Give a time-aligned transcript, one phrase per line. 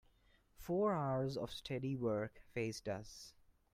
[0.57, 3.35] Four hours of steady work faced us.